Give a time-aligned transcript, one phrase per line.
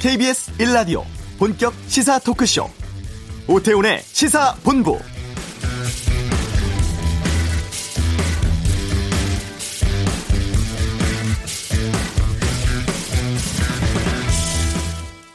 [0.00, 1.04] KBS 1라디오
[1.38, 2.64] 본격 시사 토크쇼
[3.46, 4.98] 오태훈의 시사본부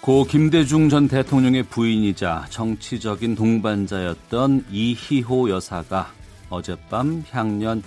[0.02, 6.12] 고 김대중 전 대통령의 부인이자 정치적인 동반자였던 이희호 여사가
[6.50, 7.84] 어젯밤 향년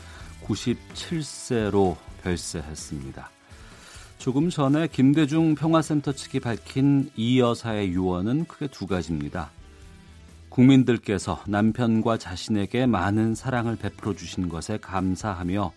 [0.46, 3.37] 97세로 별세했습니다.
[4.18, 9.50] 조금 전에 김대중 평화센터 측이 밝힌 이 여사의 유언은 크게 두 가지입니다.
[10.48, 15.72] 국민들께서 남편과 자신에게 많은 사랑을 베풀어 주신 것에 감사하며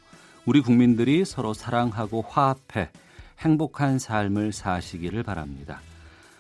[0.48, 2.90] 우리 국민들이 서로 사랑하고 화합해
[3.40, 5.80] 행복한 삶을 사시기를 바랍니다.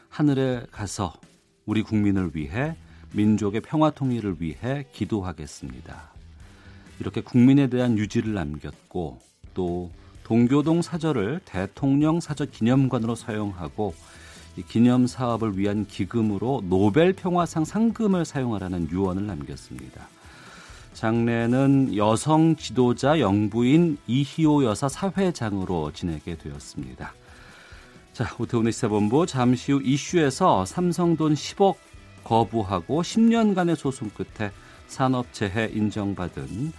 [0.10, 1.14] 하늘에 가서
[1.68, 2.76] 우리 국민을 위해
[3.14, 6.12] 민족의 평화 통일을 위해 기도하겠습니다.
[7.00, 9.20] 이렇게 국민에 대한 유지를 남겼고
[9.54, 9.92] 또
[10.32, 13.94] 동교동 사절을 대통령 사절 기념관으로 사용하고
[14.56, 20.08] 이 기념 사업을 위한 기금으로 노벨 평화상 상금을 사용하라는 유언을 남겼습니다.
[20.94, 27.14] 장례는 여성 지도자 영부인 이희호 여사 사회장으로 지내게 되었습니다.
[28.14, 31.76] 자, 오태훈의 시사본부 잠시 후 이슈에서 삼성돈 10억
[32.24, 34.52] 거부하고 10년간의 소송 끝에
[34.88, 36.72] 산업재해 인정받은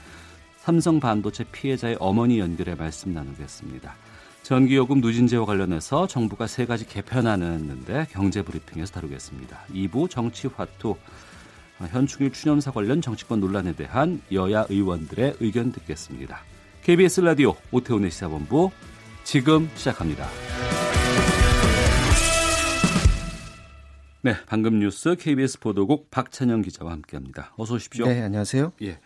[0.63, 3.97] 삼성 반도체 피해자의 어머니 연결해 말씀 나누겠습니다.
[4.45, 9.59] 전기요금 누진제와 관련해서 정부가 세 가지 개편안을 경제브리핑에서 다루겠습니다.
[9.75, 10.95] 2부 정치화투
[11.91, 16.39] 현충일 추념사 관련 정치권 논란에 대한 여야 의원들의 의견 듣겠습니다.
[16.83, 18.71] KBS 라디오 오태훈의 시사본부
[19.25, 20.29] 지금 시작합니다.
[24.21, 27.53] 네, 방금 뉴스 KBS 보도국 박찬영 기자와 함께합니다.
[27.57, 28.07] 어서 오십시오.
[28.07, 28.71] 네, 안녕하세요.
[28.83, 29.01] 예,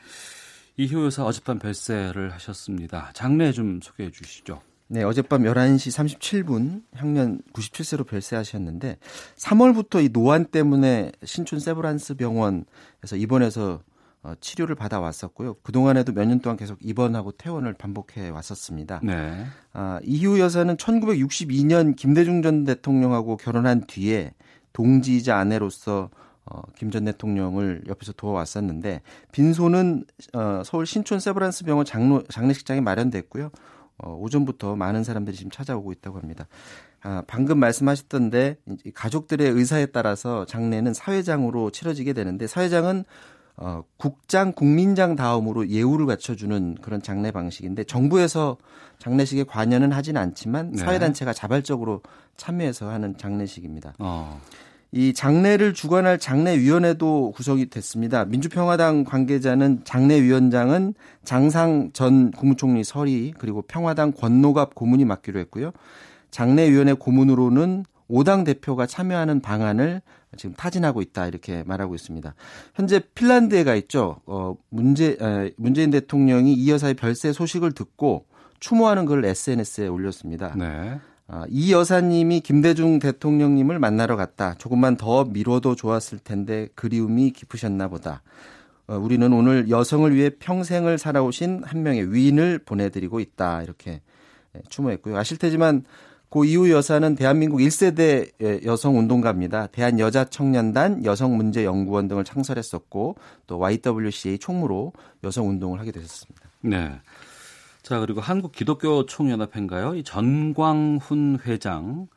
[0.77, 3.11] 이효 여사 어젯밤 별세를 하셨습니다.
[3.15, 4.61] 장례 좀 소개해 주시죠.
[4.89, 8.99] 네, 어젯밤 11시 37분 향년 97세로 별세하셨는데
[9.37, 13.81] 3월부터 이 노안 때문에 신촌 세브란스 병원에서 입원해서
[14.23, 15.55] 어, 치료를 받아 왔었고요.
[15.63, 19.01] 그동안에도 몇 년 동안 계속 입원하고 퇴원을 반복해 왔었습니다.
[19.03, 19.47] 네.
[19.73, 24.35] 아, 이효 여사는 1962년 김대중 전 대통령하고 결혼한 뒤에
[24.73, 26.11] 동지이자 아내로서
[26.47, 29.03] 어, 김 전 대통령을 옆에서 도와왔었는데
[29.33, 33.51] 빈소는 어, 서울 신촌 세브란스 병원 장로, 장례식장에 마련됐고요.
[33.99, 36.47] 어, 오전부터 많은 사람들이 지금 찾아오고 있다고 합니다.
[37.03, 38.59] 아, 방금 말씀하셨던데
[38.95, 43.05] 가족들의 의사에 따라서 장례는 사회장으로 치러지게 되는데 사회장은
[43.59, 48.59] 어, 국장, 국민장 다음으로 예우를 갖춰주는 그런 장례 방식인데 정부에서
[48.99, 50.79] 장례식에 관여는 하진 않지만 네.
[50.79, 52.03] 사회단체가 자발적으로
[52.37, 53.95] 참여해서 하는 장례식입니다.
[53.99, 54.41] 어.
[54.93, 58.25] 이 장례를 주관할 장례위원회도 구성이 됐습니다.
[58.25, 65.73] 민주평화당 관계자는 장례위원장은 장상 전 국무총리 설이 그리고 평화당 권노갑 고문이 맡기로 했고요.
[66.31, 70.01] 장례위원회 고문으로는 5당 대표가 참여하는 방안을
[70.37, 72.35] 지금 타진하고 있다 이렇게 말하고 있습니다.
[72.75, 74.21] 현재 핀란드에 가 있죠.
[74.27, 78.27] 어, 문재 에, 문재인 대통령이 이 여사의 별세 소식을 듣고
[78.61, 80.55] 추모하는 글을 SNS에 올렸습니다.
[80.57, 81.01] 네.
[81.29, 84.55] 아, 이 여사님이 김대중 대통령님을 만나러 갔다.
[84.55, 88.23] 조금만 더 미뤄도 좋았을 텐데 그리움이 깊으셨나 보다.
[88.87, 93.63] 어, 우리는 오늘 여성을 위해 평생을 살아오신 한 명의 위인을 보내드리고 있다.
[93.63, 94.01] 이렇게
[94.55, 95.17] 예, 추모했고요.
[95.17, 95.85] 아실 테지만
[96.29, 99.69] 고 이후 여사는 대한민국 1세대 예, 여성 운동가입니다.
[99.69, 103.17] 대한여자청년단 여성문제연구원 등을 창설했었고
[103.49, 104.93] 또 YWCA 총무로
[105.25, 106.49] 여성 운동을 하게 되셨습니다.
[106.61, 107.01] 네.
[107.87, 109.95] 자, 그리고 한국 기독교 총연합회인가요?
[109.95, 112.09] 이 전광훈 회장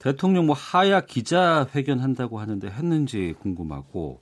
[0.00, 4.20] 대통령 뭐 하야 기자회견 한다고 하는데 했는지 궁금하고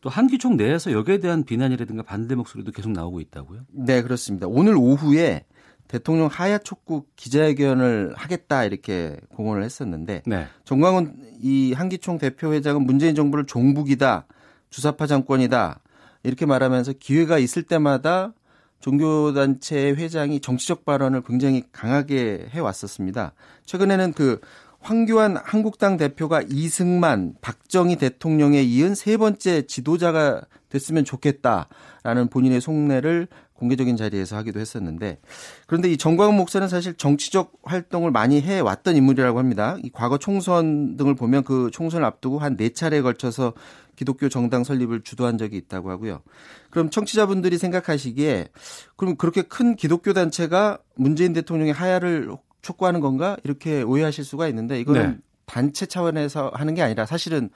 [0.00, 3.62] 또 한기총 내에서 여기에 대한 비난이라든가 반대 목소리도 계속 나오고 있다고요?
[3.72, 4.46] 네, 그렇습니다.
[4.46, 5.46] 오늘 오후에
[5.88, 10.46] 대통령 하야 촉구 기자회견을 하겠다 이렇게 공언을 했었는데 네.
[10.64, 14.26] 정광훈 이 한기총 대표회장은 문재인 정부를 종북이다,
[14.70, 15.80] 주사파 정권이다
[16.22, 18.32] 이렇게 말하면서 기회가 있을 때마다
[18.80, 23.32] 종교단체 회장이 정치적 발언을 굉장히 강하게 해왔었습니다.
[23.66, 24.40] 최근에는 그
[24.80, 33.28] 황교안 한국당 대표가 이승만, 박정희 대통령에 이은 세 번째 지도자가 됐으면 좋겠다라는 본인의 속내를
[33.60, 35.18] 공개적인 자리에서 하기도 했었는데
[35.66, 39.76] 그런데 이 정광훈 목사는 사실 정치적 활동을 많이 해왔던 인물이라고 합니다.
[39.84, 43.54] 이 과거 총선 등을 보면 그 총선을 앞두고 한 네 차례에 걸쳐서
[43.96, 46.20] 기독교 정당 설립을 주도한 적이 있다고 하고요.
[46.70, 48.48] 그럼 청취자분들이 생각하시기에
[48.96, 52.30] 그럼 그렇게 큰 기독교 단체가 문재인 대통령의 하야를
[52.62, 55.18] 촉구하는 건가 이렇게 오해하실 수가 있는데 이거는 네.
[55.46, 57.50] 단체 차원에서 하는 게 아니라 사실은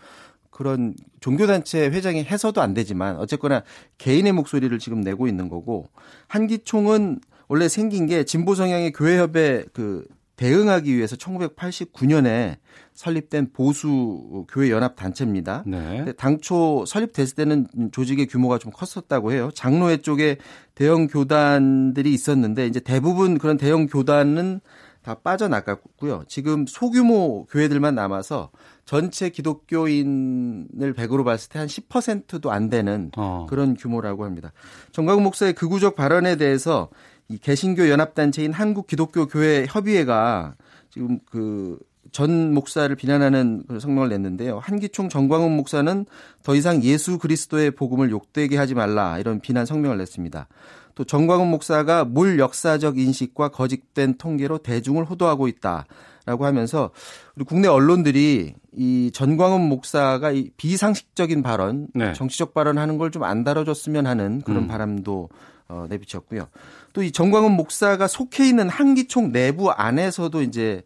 [0.55, 3.65] 그런 종교단체 회장이 해서도 안 되지만 어쨌거나
[3.99, 5.89] 개인의 목소리를 지금 내고 있는 거고
[6.29, 10.07] 한기총은 원래 생긴 게 진보 성향의 교회협의 그
[10.37, 12.57] 대응하기 위해서 1989년에
[12.93, 15.65] 설립된 보수 교회 연합 단체입니다.
[15.67, 16.13] 네.
[16.17, 19.51] 당초 설립됐을 때는 조직의 규모가 좀 컸었다고 해요.
[19.55, 20.39] 장로회 쪽에
[20.77, 24.61] 대형 교단들이 있었는데 이제 대부분 그런 대형 교단은
[25.03, 26.25] 다 빠져나갔고요.
[26.29, 28.51] 지금 소규모 교회들만 남아서
[28.85, 33.47] 전체 기독교인을 100으로 봤을 때 한 10%도 안 되는 어.
[33.49, 34.53] 그런 규모라고 합니다.
[34.93, 36.91] 정광훈 목사의 극우적 발언에 대해서
[37.29, 40.55] 이 개신교 연합단체인 한국기독교교회 협의회가
[40.91, 41.79] 지금 그
[42.15, 44.61] 전 목사를 비난하는 성명을 냈는데요.
[44.61, 46.07] 한기총 정광훈 목사는
[46.45, 50.47] 더 이상 예수 그리스도의 복음을 욕되게 하지 말라 이런 비난 성명을 냈습니다.
[50.95, 55.87] 또 정광훈 목사가 물 역사적 인식과 거짓된 통계로 대중을 호도하고 있다
[56.27, 56.91] 라고 하면서
[57.37, 62.13] 우리 국내 언론들이 이 전광훈 목사가 이 비상식적인 발언, 네.
[62.15, 64.69] 정치적 발언하는 걸 좀 안 다뤄줬으면 하는 그런 음.
[64.69, 65.29] 바람도
[65.69, 66.49] 어, 내비쳤고요.
[66.93, 70.83] 또이 정광훈 목사가 속해 있는 한기총 내부 안에서도 이제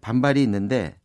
[0.00, 0.96] 반발이 있는데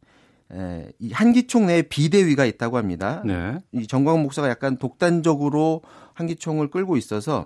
[0.53, 3.21] 에, 이 한기총 내에 비대위가 있다고 합니다.
[3.25, 3.57] 네.
[3.71, 5.81] 이 정광훈 목사가 약간 독단적으로
[6.13, 7.45] 한기총을 끌고 있어서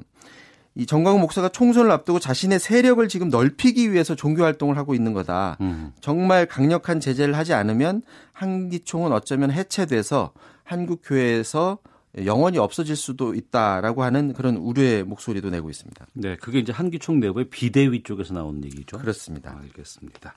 [0.80, 5.58] 이 정광훈 목사가 총선을 앞두고 자신의 세력을 지금 넓히기 위해서 종교 활동을 하고 있는 거다.
[5.60, 5.92] 음.
[6.00, 10.32] 정말 강력한 제재를 하지 않으면 한기총은 어쩌면 해체돼서
[10.64, 11.80] 한국 교회에서
[12.24, 16.08] 영원히 없어질 수도 있다라고 하는 그런 우려의 목소리도 내고 있습니다.
[16.14, 19.00] 네, 그게 이제 한기총 내부의 비대위 쪽에서 나온 얘기죠.
[19.00, 19.60] 그렇습니다.
[19.62, 20.34] 알겠습니다.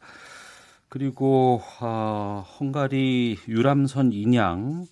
[0.88, 4.86] 그리고 어, 헝가리 유람선 인양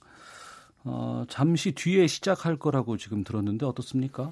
[0.84, 4.30] 어, 잠시 뒤에 시작할 거라고 지금 들었는데 어떻습니까?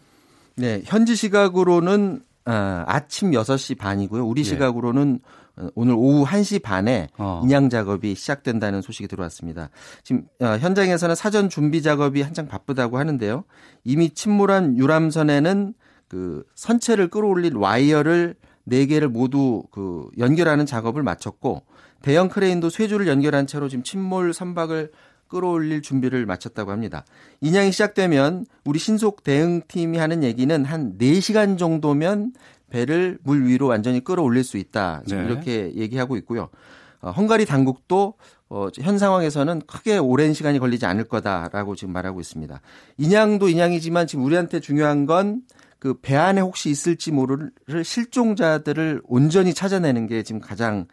[0.58, 4.26] 네, 현지 시각으로는 어, 아침 6시 반이고요.
[4.26, 4.48] 우리 네.
[4.48, 5.20] 시각으로는
[5.56, 7.40] 어, 오늘 오후 1시 반에 어.
[7.44, 9.70] 인양 작업이 시작된다는 소식이 들어왔습니다.
[10.02, 13.44] 지금 어, 현장에서는 사전 준비 작업이 한창 바쁘다고 하는데요.
[13.84, 15.74] 이미 침몰한 유람선에는
[16.08, 18.34] 그 선체를 끌어올릴 와이어를
[18.68, 21.62] 4개를 모두 그 연결하는 작업을 마쳤고
[22.02, 24.90] 대형 크레인도 쇠줄을 연결한 채로 지금 침몰 선박을
[25.28, 27.04] 끌어올릴 준비를 마쳤다고 합니다.
[27.40, 32.32] 인양이 시작되면 우리 신속 대응팀이 하는 얘기는 한 4시간 정도면
[32.70, 35.02] 배를 물 위로 완전히 끌어올릴 수 있다.
[35.08, 35.16] 네.
[35.24, 36.48] 이렇게 얘기하고 있고요.
[37.00, 38.14] 어, 헝가리 당국도
[38.50, 42.60] 어, 현 상황에서는 크게 오랜 시간이 걸리지 않을 거다라고 지금 말하고 있습니다.
[42.96, 45.42] 인양도 인양이지만 지금 우리한테 중요한 건
[45.78, 47.52] 그 배 안에 혹시 있을지 모를
[47.84, 50.86] 실종자들을 온전히 찾아내는 게 지금 가장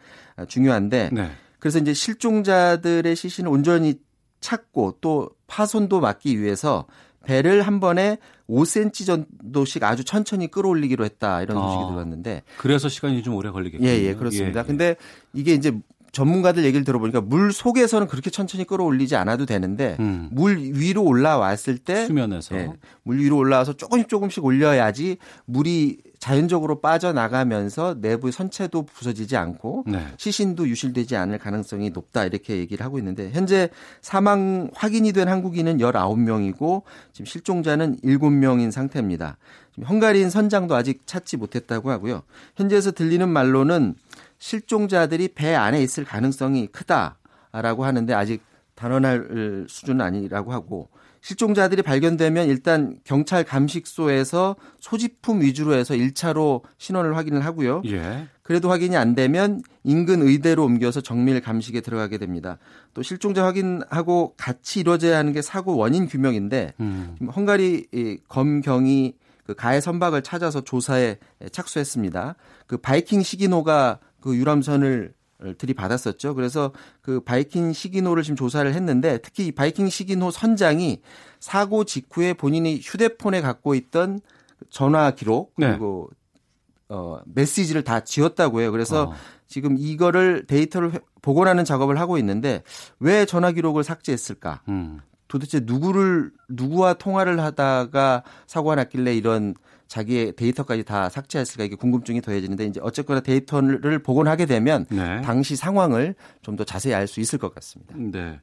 [0.46, 1.30] 중요한데 네.
[1.58, 3.98] 그래서 이제 실종자들의 시신을 온전히
[4.46, 6.86] 찾고 또 파손도 막기 위해서
[7.24, 13.24] 배를 한 번에 5cm 정도씩 아주 천천히 끌어올리기로 했다 이런 소식이 아, 들었는데 그래서 시간이
[13.24, 13.88] 좀 오래 걸리겠군요.
[13.88, 14.60] 예, 예, 그렇습니다.
[14.60, 14.66] 예, 예.
[14.66, 14.96] 근데
[15.32, 15.76] 이게 이제
[16.12, 20.28] 전문가들 얘기를 들어보니까 물 속에서는 그렇게 천천히 끌어올리지 않아도 되는데 음.
[20.30, 22.72] 물 위로 올라왔을 때 수면에서 예,
[23.02, 25.16] 물 위로 올라와서 조금씩 조금씩 올려야지
[25.46, 30.06] 물이 자연적으로 빠져나가면서 내부 선체도 부서지지 않고 네.
[30.16, 33.68] 시신도 유실되지 않을 가능성이 높다 이렇게 얘기를 하고 있는데 현재
[34.00, 36.82] 사망 확인이 된 한국인은 19명이고
[37.12, 39.36] 지금 실종자는 7명인 상태입니다.
[39.72, 42.22] 지금 헝가리인 선장도 아직 찾지 못했다고 하고요.
[42.56, 43.94] 현지에서 들리는 말로는
[44.38, 48.42] 실종자들이 배 안에 있을 가능성이 크다라고 하는데 아직
[48.74, 50.88] 단언할 수준은 아니라고 하고
[51.26, 57.82] 실종자들이 발견되면 일단 경찰 감식소에서 소지품 위주로 해서 1차로 신원을 확인을 하고요.
[57.86, 58.28] 예.
[58.44, 62.58] 그래도 확인이 안 되면 인근 의대로 옮겨서 정밀 감식에 들어가게 됩니다.
[62.94, 67.16] 또 실종자 확인하고 같이 이루어져야 하는 게 사고 원인 규명인데 음.
[67.34, 69.14] 헝가리 검경이
[69.48, 71.16] 그 가해 선박을 찾아서 조사에
[71.50, 72.36] 착수했습니다.
[72.68, 75.15] 그 바이킹 시기노가 그 유람선을
[75.58, 76.34] 들이받았었죠.
[76.34, 81.00] 그래서 그 바이킹 시기노를 지금 조사를 했는데 특히 이 바이킹 시기노 선장이
[81.40, 84.20] 사고 직후에 본인이 휴대폰에 갖고 있던
[84.70, 85.68] 전화 기록 네.
[85.68, 86.16] 그리고 네.
[86.88, 88.72] 어 메시지를 다 지웠다고 해요.
[88.72, 89.14] 그래서 어.
[89.46, 92.62] 지금 이거를 데이터를 복원하는 작업을 하고 있는데
[93.00, 94.62] 왜 전화 기록을 삭제했을까?
[94.68, 95.00] 음.
[95.28, 99.54] 도대체 누구를 누구와 통화를 하다가 사고가 났길래 이런
[99.88, 105.20] 자기의 데이터까지 다 삭제했을까 이게 궁금증이 더해지는데 이제 어쨌거나 데이터를 복원하게 되면 네.
[105.22, 107.94] 당시 상황을 좀 더 자세히 알 수 있을 것 같습니다.
[107.96, 108.40] 네.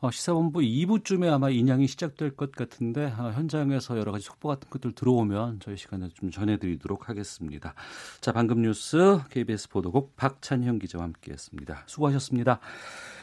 [0.00, 4.92] 어, 시사본부 2부쯤에 아마 인양이 시작될 것 같은데 어, 현장에서 여러 가지 속보 같은 것들
[4.92, 7.74] 들어오면 저희 시간에 좀 전해드리도록 하겠습니다.
[8.20, 11.84] 자, 방금 뉴스 KBS 보도국 박찬형 기자와 함께했습니다.
[11.86, 12.60] 수고하셨습니다.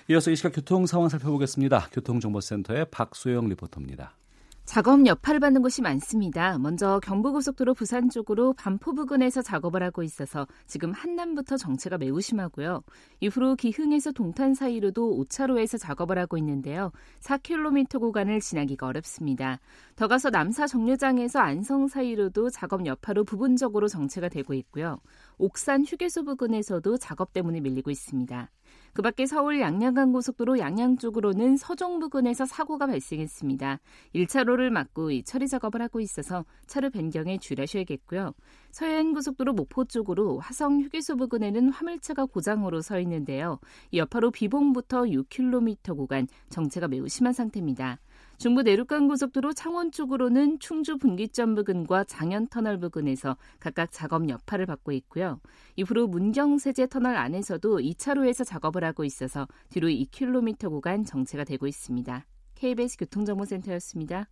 [0.09, 1.87] 이어서 이 시각 교통 상황 살펴보겠습니다.
[1.93, 4.17] 교통정보센터의 박소영 리포터입니다.
[4.65, 6.57] 작업 여파를 받는 곳이 많습니다.
[6.57, 12.81] 먼저 경부고속도로 부산 쪽으로 반포 부근에서 작업을 하고 있어서 지금 한남부터 정체가 매우 심하고요.
[13.19, 16.91] 이후로 기흥에서 동탄 사이로도 5차로에서 작업을 하고 있는데요.
[17.19, 19.59] 4km 구간을 지나기가 어렵습니다.
[19.97, 24.99] 더 가서 남사 정류장에서 안성 사이로도 작업 여파로 부분적으로 정체가 되고 있고요.
[25.37, 28.49] 옥산 휴게소 부근에서도 작업 때문에 밀리고 있습니다.
[28.93, 33.79] 그 밖에 서울 양양간 고속도로 양양 쪽으로는 서종 부근에서 사고가 발생했습니다.
[34.13, 38.33] 1차로를 막고 이 처리 작업을 하고 있어서 차로 변경에 주의하셔야겠고요.
[38.69, 43.59] 서해안 고속도로 목포 쪽으로 화성 휴게소 부근에는 화물차가 고장으로 서 있는데요.
[43.89, 47.97] 이 여파로 비봉부터 6km 구간 정체가 매우 심한 상태입니다.
[48.37, 54.91] 중부 내륙간 고속도로 창원 쪽으로는 충주 분기점 부근과 장현 터널 부근에서 각각 작업 여파를 받고
[54.91, 55.39] 있고요.
[55.75, 62.25] 이후로 문경 세제 터널 안에서도 2차로에서 작업을 하고 있어서 뒤로 2km 구간 정체가 되고 있습니다.
[62.55, 64.29] KBS 교통정보센터였습니다.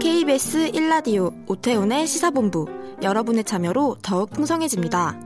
[0.00, 2.66] KBS 1라디오 오태훈의 시사본부
[3.02, 5.25] 여러분의 참여로 더욱 풍성해집니다.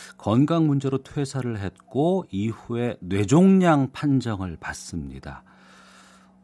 [0.21, 5.43] 건강 문제로 퇴사를 했고 이후에 뇌종양 판정을 받습니다.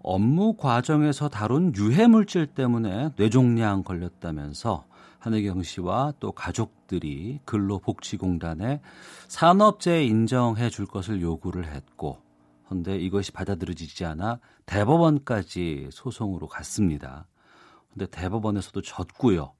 [0.02, 4.88] 업무 과정에서 다룬 유해 물질 때문에 뇌종양 걸렸다면서
[5.20, 8.82] 한혜경 씨와 또 가족들이 근로복지공단에
[9.28, 12.18] 산업재해 인정해 줄 것을 요구를 했고
[12.66, 17.28] 그런데 이것이 받아들여지지 않아 대법원까지 소송으로 갔습니다.
[17.94, 19.54] 근데 대법원에서도 졌고요.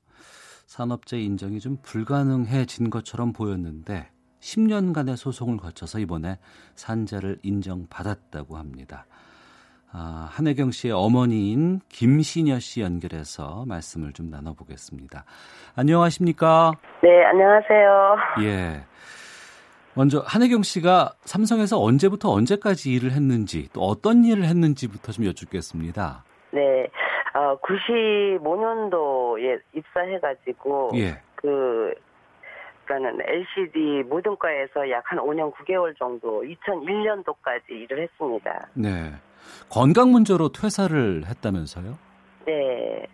[0.68, 4.10] 산업재 인정이 좀 불가능해진 것처럼 보였는데
[4.42, 6.38] 10년간의 소송을 거쳐서 이번에
[6.76, 9.08] 산재를 인정받았다고 합니다.
[9.92, 15.24] 아, 한혜경 씨의 어머니인 김신여 씨 연결해서 말씀을 좀 나눠보겠습니다.
[15.76, 16.74] 안녕하십니까?
[17.02, 18.18] 네, 안녕하세요.
[18.44, 18.84] 예.
[19.94, 26.26] 먼저 한혜경 씨가 삼성에서 언제부터 언제까지 일을 했는지 또 어떤 일을 했는지부터 좀 여쭙겠습니다.
[26.52, 26.88] 네,
[27.38, 31.22] 어, 95년도에 입사해가지고 예.
[31.36, 31.94] 그
[32.86, 38.68] 그러니까는 LCD 모든과에서 약 한 5년 9개월 정도 2001년도까지 일을 했습니다.
[38.74, 39.14] 네.
[39.70, 41.98] 건강 문제로 퇴사를 했다면서요?
[42.46, 43.06] 네.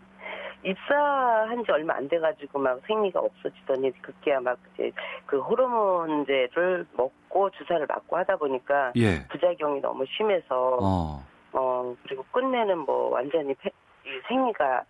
[0.63, 4.91] 입사한 지 얼마 안 돼가지고 막 생리가 없어지더니 그게야 막 이제
[5.25, 9.27] 그 호르몬제를 먹고 주사를 맞고 하다 보니까 예.
[9.27, 11.21] 부작용이 너무 심해서 어.
[11.51, 13.71] 어 그리고 끝내는 뭐 완전히 폐, 이
[14.27, 14.83] 생리가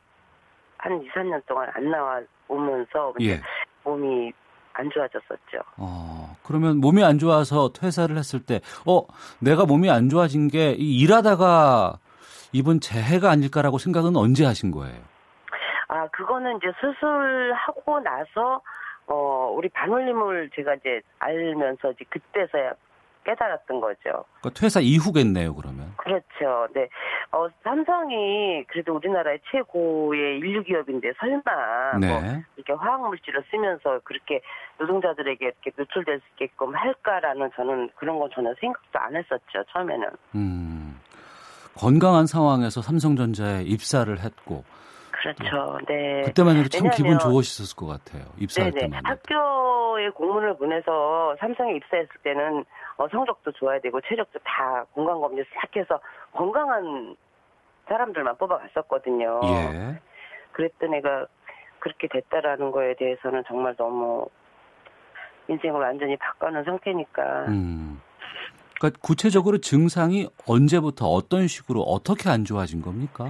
[0.78, 3.42] 한 2, 3년 동안 안 나와 오면서 예.
[3.84, 4.32] 몸이
[4.74, 5.62] 안 좋아졌었죠.
[5.78, 9.06] 어, 그러면 몸이 안 좋아서 퇴사를 했을 때, 어,
[9.40, 12.00] 내가 몸이 안 좋아진 게이 일하다가
[12.54, 15.00] 입은 재해가 아닐까라고 생각은 언제 하신 거예요?
[15.88, 18.62] 아, 그거는 이제 수술하고 나서,
[19.08, 22.74] 어, 우리 반올림을 제가 이제 알면서 이제 그때서야
[23.24, 24.26] 깨달았던 거죠.
[24.42, 25.94] 그러니까 퇴사 이후겠네요, 그러면.
[25.98, 26.68] 그렇죠.
[26.74, 26.88] 네.
[27.32, 32.08] 어, 삼성이 그래도 우리나라의 최고의 인류 기업인데 설마 네.
[32.08, 32.22] 뭐
[32.56, 34.42] 이렇게 화학 물질을 쓰면서 그렇게
[34.80, 39.64] 노동자들에게 이렇게 노출될 수 있게끔 할까라는 저는 그런 건 전혀 생각도 안 했었죠.
[39.72, 40.10] 처음에는.
[40.36, 41.00] 음,
[41.76, 44.64] 건강한 상황에서 삼성전자에 입사를 했고,
[45.24, 45.78] 그렇죠.
[45.88, 46.22] 네.
[46.26, 48.26] 그때만 해도 참 기분 왜냐하면- 좋으셨을 것 같아요.
[48.38, 48.82] 입사할 네네.
[48.88, 49.02] 때만.
[49.06, 52.66] 학교에 공문을 보내서 삼성에 입사했을 때는
[52.98, 56.00] 어, 성적도 좋아야 되고 체력도 다 건강 검진 싹 해서
[56.34, 57.16] 건강한
[57.88, 59.42] 사람들만 뽑아갔었거든요.
[59.46, 60.00] 예.
[60.52, 61.26] 그랬던 애가
[61.80, 64.26] 그렇게 됐다라는 거에 대해서는 정말 너무
[65.50, 68.02] 인생을 완전히 바꿔놓은 상태니까 음.
[68.80, 73.26] 그러니까 구체적으로 증상이 언제부터 어떤 식으로 어떻게 안 좋아진 겁니까?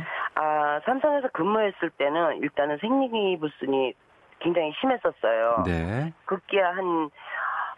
[0.73, 3.93] 아 삼성에서 근무했을 때는 일단은 생리불순이
[4.39, 5.63] 굉장히 심했었어요.
[5.65, 6.13] 네.
[6.25, 7.09] 급기야 한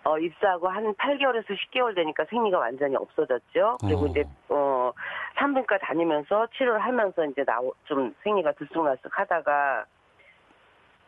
[0.06, 3.78] 어, 입사하고 한 8개월에서 10개월 되니까 생리가 완전히 없어졌죠.
[3.82, 4.08] 그리고 어.
[4.08, 4.92] 이제 어
[5.36, 9.86] 산부인과 다니면서 치료를 하면서 이제 나오 좀 생리가 들쑥날쑥 하다가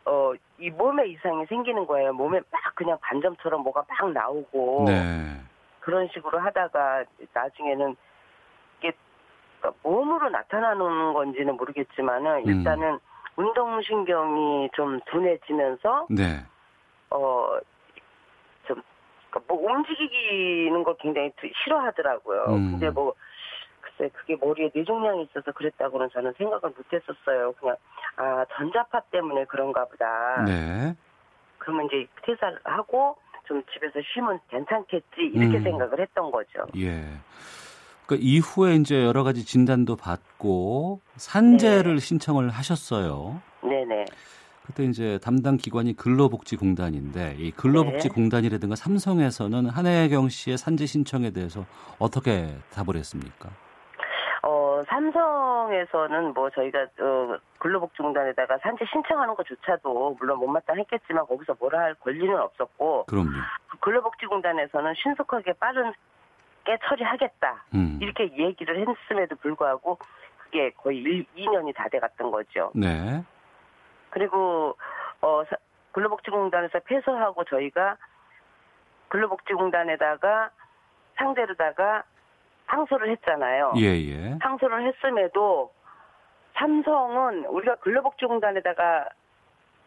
[0.04, 2.12] 어 이 몸에 이상이 생기는 거예요.
[2.12, 5.40] 몸에 막 그냥 반점처럼 뭐가 막 나오고 네.
[5.80, 7.96] 그런 식으로 하다가 나중에는
[9.60, 12.46] 그러니까 몸으로 나타나는 건지는 모르겠지만은 음.
[12.46, 12.98] 일단은
[13.36, 16.44] 운동신경이 좀 둔해지면서 네.
[17.10, 17.58] 어,
[18.66, 18.82] 좀,
[19.30, 22.44] 그러니까 뭐 움직이는 걸 굉장히 두- 싫어하더라고요.
[22.48, 22.70] 음.
[22.72, 23.14] 근데 뭐,
[23.80, 27.52] 글쎄 그게 머리에 뇌종양이 있어서 그랬다고는 저는 생각을 못했었어요.
[27.52, 27.76] 그냥
[28.16, 30.42] 아 전자파 때문에 그런가 보다.
[30.44, 30.94] 네.
[31.58, 35.62] 그러면 이제 퇴사를 하고 좀 집에서 쉬면 괜찮겠지 이렇게 음.
[35.62, 36.66] 생각을 했던 거죠.
[36.76, 37.02] 예.
[38.08, 42.00] 그 이후에 이제 여러 가지 진단도 받고 산재를 네.
[42.00, 43.38] 신청을 하셨어요.
[43.62, 44.06] 네네.
[44.64, 51.66] 그때 이제 담당 기관이 근로복지공단인데 이 근로복지공단이라든가 삼성에서는 한혜경 씨의 산재 신청에 대해서
[51.98, 53.50] 어떻게 답을 했습니까?
[54.42, 62.34] 어 삼성에서는 뭐 저희가 어, 근로복지공단에다가 산재 신청하는 것조차도 물론 못마땅했겠지만 거기서 뭐라 할 권리는
[62.40, 63.32] 없었고 그럼요.
[63.80, 65.72] 근로복지공단에서는 신속하게 빠
[66.68, 67.98] 르게 처리하겠다 음.
[68.02, 69.98] 이렇게 얘기를 했음에도 불구하고
[70.38, 72.70] 그게 거의 1, 2년이 다 돼갔던 거죠.
[72.74, 73.24] 네.
[74.10, 74.76] 그리고
[75.22, 75.56] 어 사-
[75.92, 77.96] 근로복지공단에서 폐소하고 저희가
[79.08, 80.50] 근로복지공단에다가
[81.16, 82.04] 상대로다가
[82.66, 83.72] 항소를 했잖아요.
[83.78, 84.36] 예, 예.
[84.40, 85.72] 항소를 했음에도
[86.54, 89.08] 삼성은 우리가 근로복지공단에다가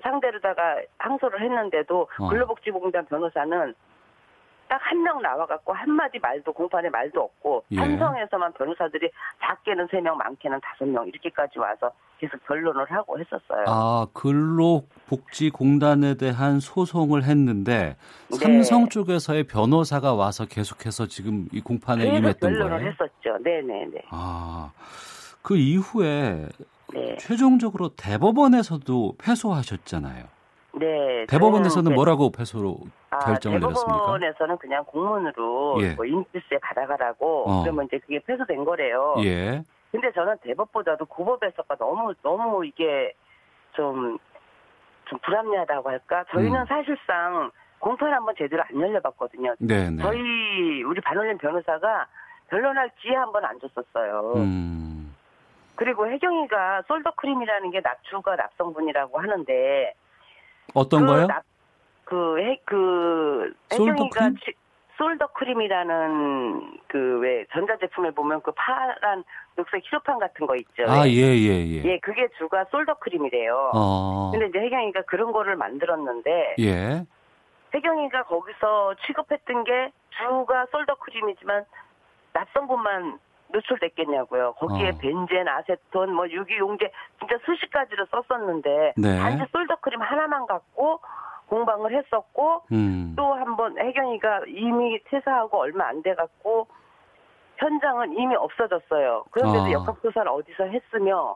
[0.02, 2.28] 상대로다가 항소를 했는데도 어.
[2.30, 3.76] 근로복지공단 변호사는
[4.72, 7.76] 딱 한 명 나와갖고 한마디 말도 공판에 말도 없고 예.
[7.76, 9.10] 삼성에서만 변호사들이
[9.44, 13.66] 작게는 세 명 많게는 다섯 명 이렇게까지 와서 계속 변론을 하고 했었어요.
[13.68, 17.98] 아, 근로복지공단에 대한 소송을 했는데
[18.30, 18.38] 네.
[18.38, 22.92] 삼성 쪽에서의 변호사가 와서 계속해서 지금 이 공판에 임했던 변론을 거예요.
[22.92, 23.38] 했었죠.
[23.44, 24.04] 네네네.
[24.12, 24.72] 아,
[25.42, 26.48] 그 이후에
[26.94, 27.18] 네.
[27.18, 30.26] 최종적으로 대법원에서도 패소하셨잖아요.
[30.74, 31.26] 네.
[31.28, 32.78] 대법원에서는 뭐라고 패소로
[33.10, 33.98] 아, 결정을 내렸습니까?
[33.98, 35.94] 대법원에서는 그냥 공문으로 예.
[35.96, 37.64] 뭐 인피스에 받아가라고 어.
[37.64, 39.16] 그러면 이제 그게 패소된 거래요.
[39.24, 39.64] 예.
[39.92, 43.14] 근데 저는 대법보다도 고법에서가 너무 너무 이게
[43.74, 44.18] 좀
[45.12, 46.24] 좀 불합리하다고 할까?
[46.32, 46.66] 저희는 음.
[46.66, 49.56] 사실상 공판 한번 제대로 안 열려봤거든요.
[49.60, 50.02] 네, 네.
[50.02, 52.08] 저희 우리 반올림 변호사가
[52.48, 54.34] 변론할 기회 한번 안 줬었어요.
[54.38, 55.14] 음.
[55.76, 59.94] 그리고 혜경이가 솔더크림이라는 게 납주가 납성분이라고 하는데
[60.74, 61.28] 어떤 그 거요?
[61.28, 61.44] 납-
[62.06, 64.36] 그, 해, 그, 솔더크림?
[64.44, 64.54] 치-
[64.98, 69.24] solder cream이라는 그 왜 전자제품에 보면 그 파란
[69.56, 70.84] 녹색 셀로판 같은 거 있죠.
[70.88, 71.84] 아, 예, 예, 예.
[71.84, 73.72] 예, 그게 주가 solder cream이래요.
[73.74, 74.30] 어.
[74.32, 77.06] 근데 이제 혜경이가 그런 거를 만들었는데 예.
[77.74, 81.64] 혜경이가 거기서 취급했던 게 주가 solder cream이지만
[82.34, 83.20] 납성분만
[83.52, 84.54] 노출됐겠냐고요.
[84.54, 84.98] 거기에 어.
[85.00, 89.20] 벤젠, 아세톤, 뭐 유기용제 진짜 수십 가지를 썼었는데 네.
[89.20, 91.00] 단지 solder cream 하나만 갖고
[91.48, 93.14] 공방을 했었고 음.
[93.18, 96.68] 또 한 번 혜경이가 이미 퇴사하고 얼마 안 돼 갖고
[97.58, 99.26] 현장은 이미 없어졌어요.
[99.32, 99.72] 그런데도 아.
[99.72, 101.36] 역학조사를 어디서 했으며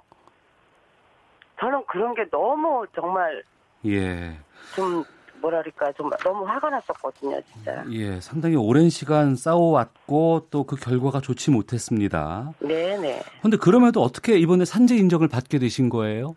[1.59, 3.43] 저는 그런 게 너무 정말
[3.85, 4.37] 예.
[4.75, 5.03] 좀
[5.49, 7.83] 뭐랄까 좀 너무 화가 났었거든요, 진짜.
[7.91, 12.51] 예, 상당히 오랜 시간 싸워왔고 또 그 결과가 좋지 못했습니다.
[12.59, 13.21] 네네.
[13.43, 16.35] 근데 그럼에도 어떻게 이번에 산재 인정을 받게 되신 거예요?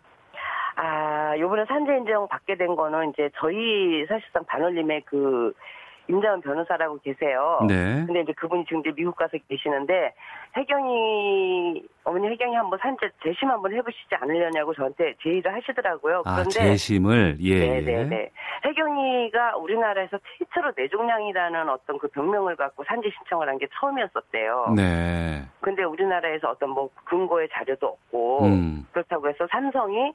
[0.75, 5.51] 아, 요번에 산재 인정 받게 된 거는 이제 저희 사실상 반올림의 그
[6.09, 7.59] 임자은 변호사라고 계세요.
[7.67, 8.03] 네.
[8.05, 10.13] 근데 이제 그분이 지금 이제 미국 가서 계시는데
[10.57, 16.23] 혜경이 어머니 혜경이 한번 산재 재심 한번 해보시지 않으려냐고 저한테 제의를 하시더라고요.
[16.25, 17.81] 아, 그런데 재심을 예.
[17.81, 18.31] 네네네.
[18.65, 24.73] 혜경이가 우리나라에서 최초로 뇌종양이라는 어떤 그 병명을 갖고 산재 신청을 한 게 처음이었었대요.
[24.77, 25.43] 네.
[25.59, 28.87] 근데 우리나라에서 어떤 뭐 근거의 자료도 없고 음.
[28.93, 30.13] 그렇다고 해서 삼성이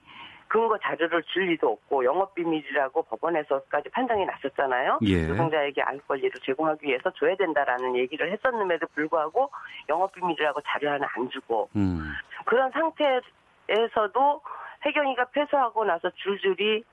[0.55, 5.01] 근거 자료를 줄 리도 없고 영업 비밀이라고 법원에서까지 판정이 났었잖아요.
[5.03, 5.27] 예.
[5.27, 9.51] 노동자에게 알 권리를 제공하기 위해서 줘야 된다라는 얘기를 했었음에도 불구하고
[9.89, 12.13] 영업 비밀이라고 자료 하나 안 주고 음.
[12.45, 14.43] 그런 상태에서도
[14.87, 16.85] 혜경이가 패소하고 나서 줄줄이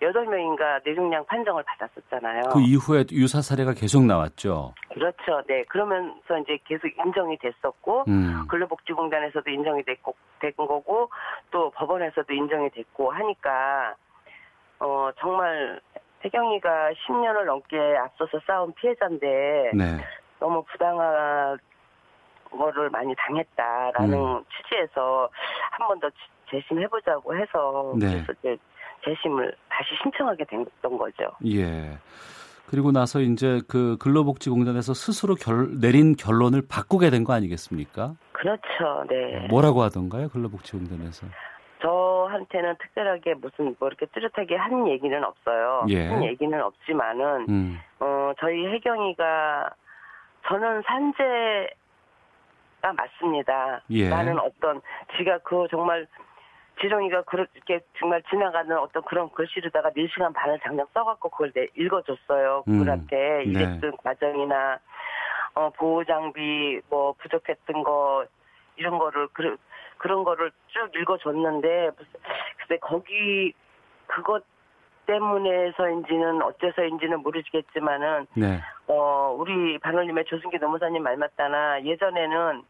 [0.00, 2.50] 여덟 명인가 뇌종양 판정을 받았었잖아요.
[2.52, 4.72] 그 이후에 유사 사례가 계속 나왔죠.
[4.98, 5.42] 그렇죠.
[5.46, 5.64] 네.
[5.64, 8.46] 그러면서 이제 계속 인정이 됐었고 음.
[8.48, 11.10] 근로복지공단에서도 인정이 됐고 된 거고
[11.50, 13.94] 또 법원에서도 인정이 됐고 하니까
[14.80, 15.80] 어 정말
[16.24, 19.84] 혜경이가 10년을 넘게 앞서서 싸운 피해자인데 네.
[20.40, 21.58] 너무 부당한
[22.50, 24.44] 거를 많이 당했다라는 음.
[24.56, 25.28] 취지에서
[25.72, 26.08] 한 번 더
[26.50, 28.06] 재심해보자고 해서 네.
[28.24, 28.56] 그래서 이제
[29.04, 31.30] 재심을 다시 신청하게 됐던 거죠.
[31.44, 31.90] 예.
[32.68, 38.14] 그리고 나서 이제 그 근로복지공단에서 스스로 결, 내린 결론을 바꾸게 된 거 아니겠습니까?
[38.32, 39.04] 그렇죠.
[39.08, 39.46] 네.
[39.48, 40.28] 뭐라고 하던가요?
[40.28, 41.26] 근로복지공단에서.
[41.80, 45.84] 저한테는 특별하게 무슨 뭐 이렇게 뚜렷하게 한 얘기는 없어요.
[45.88, 46.08] 예.
[46.08, 47.78] 한 얘기는 없지만은 음.
[48.00, 49.70] 어 저희 혜경이가
[50.48, 51.68] 저는 산재가
[52.96, 53.82] 맞습니다.
[53.90, 54.08] 예.
[54.08, 54.80] 라는 어떤
[55.16, 56.06] 지가 그 정말
[56.80, 62.64] 지렁이가 그렇게 정말 지나가는 어떤 그런 글씨로다가 4시간 반을 장장 써갖고 그걸 내 읽어줬어요.
[62.68, 62.72] 음.
[62.72, 63.42] 그분한테 네.
[63.44, 64.78] 일했던 과정이나
[65.54, 68.24] 어, 보호 장비 뭐 부족했던 거
[68.76, 69.56] 이런 거를 그
[69.98, 71.90] 그런 거를 쭉 읽어줬는데
[72.58, 73.52] 근데 거기
[74.06, 74.44] 그것
[75.06, 78.60] 때문에서인지는 어째서인지는 모르겠지만은 네.
[78.86, 82.62] 어 우리 반올림의 조승기 노무사님 말 맞다나 예전에는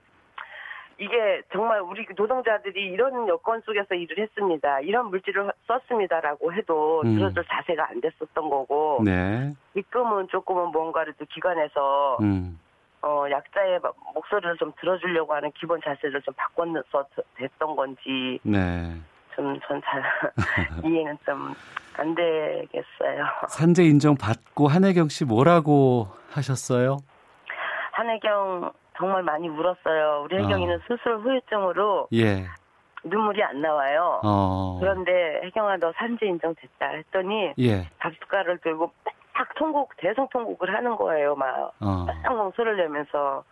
[0.98, 4.80] 이게 정말 우리 노동자들이 이런 여건 속에서 일을 했습니다.
[4.80, 7.14] 이런 물질을 썼습니다라고 해도 음.
[7.14, 9.54] 들어줄 자세가 안 됐었던 거고 네.
[9.74, 12.58] 지금은 조금은 뭔가를 또 기관에서 음.
[13.00, 13.78] 어 약자의
[14.14, 17.06] 목소리를 좀 들어주려고 하는 기본 자세를 좀 바꿔서
[17.36, 18.96] 됐던 건지 네.
[19.36, 20.02] 좀전잘
[20.84, 21.54] 이해는 좀
[21.98, 23.24] 안 되겠어요.
[23.48, 26.98] 산재 인정 받고 한혜경 씨 뭐라고 하셨어요?
[27.92, 30.22] 한혜경 정말 많이 울었어요.
[30.24, 30.80] 우리 혜경이는 어.
[30.86, 32.44] 수술 후유증으로 예.
[33.04, 34.20] 눈물이 안 나와요.
[34.24, 34.78] 어.
[34.80, 37.88] 그런데 혜경아 너 산재 인정됐다 했더니 예.
[37.98, 38.92] 밥숟가락을 들고
[39.32, 41.36] 딱 통곡 대성 통곡을 하는 거예요.
[41.36, 42.06] 막 어.
[42.24, 43.44] 빵빵 소리를 내면서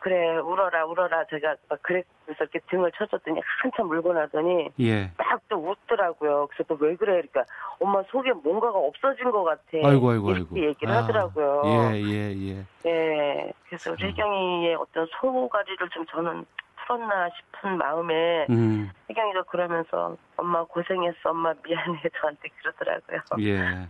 [0.00, 2.06] 그래 울어라 울어라 제가 막 그래서
[2.40, 5.10] 이렇게 등을 쳐줬더니 한참 울고 나더니 예.
[5.16, 6.48] 딱또 웃더라고요.
[6.50, 7.12] 그래서 또 왜 그래?
[7.22, 7.44] 그러니까
[7.78, 9.62] 엄마 속에 뭔가가 없어진 것 같아.
[9.84, 10.66] 아이고 아이고 이렇게 아이고.
[10.68, 11.62] 얘기를 아, 하더라고요.
[11.66, 12.64] 예, 예, 예.
[12.82, 13.94] 네, 그래서.
[14.00, 16.46] 혜경이의 어떤 소가리를 좀 저는
[16.86, 18.90] 풀었나 싶은 마음에 음.
[19.10, 23.20] 혜경이가 그러면서 엄마 고생했어, 엄마 미안해 저한테 그러더라고요.
[23.46, 23.86] 예.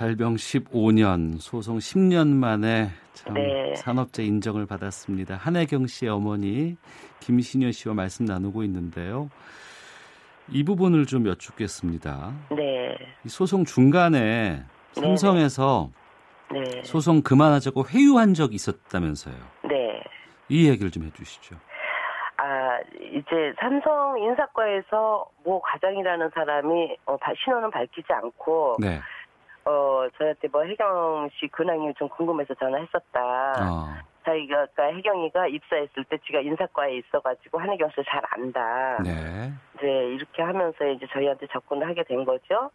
[0.00, 3.74] 발병 15년, 소송 10년 만에 참 네.
[3.74, 5.34] 산업재 인정을 받았습니다.
[5.36, 6.78] 한혜경 씨의 어머니
[7.20, 9.28] 김신여 씨와 말씀 나누고 있는데요.
[10.48, 12.32] 이 부분을 좀 여쭙겠습니다.
[12.56, 15.90] 네, 이 소송 중간에 삼성에서
[16.50, 19.34] 네, 소송 그만하자고 회유한 적이 있었다면서요.
[19.68, 20.02] 네.
[20.48, 21.56] 이 얘기를 좀 해주시죠.
[22.38, 22.78] 아
[23.12, 28.98] 이제 삼성 인사과에서 모 과장이라는 사람이 어, 바- 신원은 밝히지 않고 네.
[29.64, 33.52] 어 저한테 뭐 혜경 씨 근황이 좀 궁금해서 전화했었다.
[33.60, 38.98] 어, 자기가 그러니까 혜경이가 입사했을 때 지가 인사과에 있어가지고 한혜경 씨를 잘 안다.
[39.02, 39.52] 네.
[39.76, 42.70] 이제 이렇게 하면서 이제 저희한테 접근을 하게 된 거죠.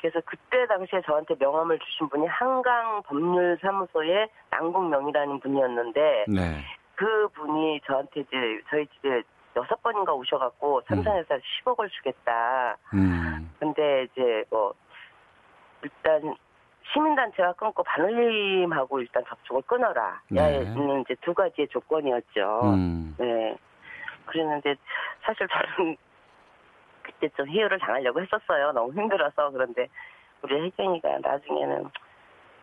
[0.00, 6.64] 그래서 그때 당시에 저한테 명함을 주신 분이 한강 법률사무소의 남국명이라는 분이었는데 네.
[6.94, 8.36] 그 분이 저한테 이제
[8.70, 9.22] 저희 집에
[9.56, 12.76] 여섯 번인가 오셔갖고 삼성에서 10억을 주겠다.
[12.94, 13.50] 음.
[13.58, 14.72] 근데 이제 뭐
[15.82, 16.36] 일단
[16.92, 20.20] 시민단체와 끊고 반올림하고 일단 접촉을 끊어라.
[20.28, 20.40] 네.
[20.40, 22.60] 야는 이제 두 가지의 조건이었죠.
[22.64, 23.14] 음.
[23.18, 23.56] 네.
[24.26, 24.74] 그랬는데
[25.22, 25.96] 사실 저는
[27.02, 28.72] 그때 좀 희열을 당하려고 했었어요.
[28.72, 29.88] 너무 힘들어서 그런데
[30.42, 31.90] 우리 혜경이가 나중에는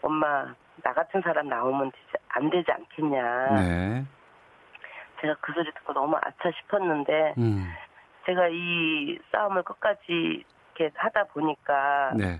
[0.01, 3.51] 엄마 나 같은 사람 나오면 되지, 안 되지 않겠냐.
[3.55, 4.05] 네.
[5.21, 7.65] 제가 그 소리 듣고 너무 아차 싶었는데 음.
[8.25, 10.43] 제가 이 싸움을 끝까지
[10.75, 12.39] 이렇게 하다 보니까 네.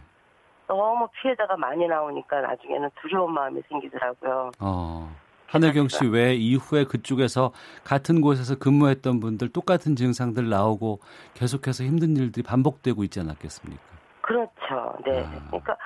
[0.68, 4.52] 너무 피해자가 많이 나오니까 나중에는 두려운 마음이 생기더라고요.
[4.60, 5.16] 어.
[5.48, 7.52] 한혜경 씨 왜 이후에 그쪽에서
[7.84, 11.00] 같은 곳에서 근무했던 분들 똑같은 증상들 나오고
[11.36, 13.82] 계속해서 힘든 일들이 반복되고 있지 않았겠습니까?
[14.22, 14.98] 그렇죠.
[15.06, 15.24] 네.
[15.24, 15.42] 아.
[15.48, 15.78] 그러니까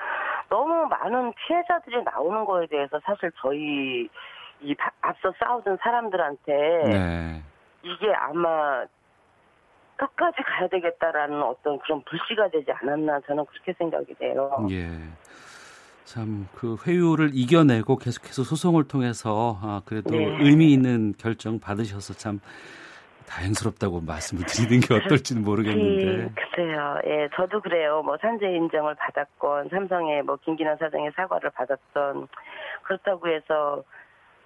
[0.48, 4.08] 너무 많은 피해자들이 나오는 거에 대해서 사실 저희
[4.62, 6.52] 이 바- 앞서 싸우던 사람들한테
[6.86, 7.42] 네.
[7.82, 8.82] 이게 아마
[10.00, 14.66] 끝까지 가야 되겠다라는 어떤 그런 불씨가 되지 않았나 저는 그렇게 생각이 돼요.
[14.70, 14.88] 예.
[16.04, 20.24] 참 그 회유를 이겨내고 계속해서 소송을 통해서 아 그래도 네.
[20.40, 22.40] 의미 있는 결정 받으셔서 참
[23.28, 26.04] 다행스럽다고 말씀을 드리는 게 어떨지는 모르겠는데.
[26.04, 26.98] 음, 글쎄요.
[27.06, 28.02] 예, 저도 그래요.
[28.02, 32.26] 뭐 산재 인정을 받았건 삼성의 뭐 김기남 사장의 사과를 받았던
[32.82, 33.84] 그렇다고 해서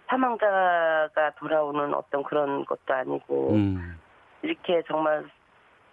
[0.08, 3.98] 사망자가 돌아오는 어떤 그런 것도 아니고 음.
[4.42, 5.24] 이렇게 정말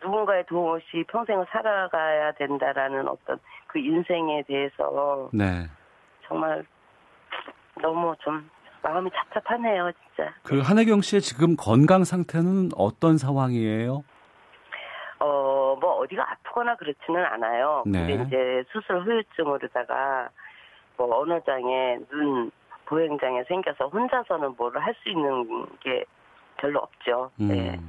[0.03, 5.67] 누군가의 도움 없이 평생을 살아가야 된다라는 어떤 그 인생에 대해서 네.
[6.27, 6.65] 정말
[7.81, 8.49] 너무 좀
[8.81, 10.33] 마음이 착잡하네요, 진짜.
[10.43, 14.03] 그 한혜경 씨의 지금 건강 상태는 어떤 상황이에요?
[15.19, 17.83] 어, 뭐 어디가 아프거나 그렇지는 않아요.
[17.85, 18.07] 네.
[18.07, 20.29] 근데 이제 수술 후유증으로다가
[20.97, 22.51] 뭐 언어장애, 눈,
[22.85, 26.03] 보행장애 생겨서 혼자서는 뭐를 할 수 있는 게
[26.57, 27.31] 별로 없죠.
[27.37, 27.79] 네.